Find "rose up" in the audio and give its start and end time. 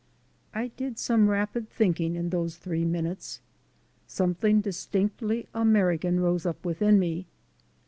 6.21-6.65